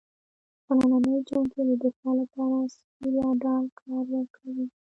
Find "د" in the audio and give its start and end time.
1.69-1.71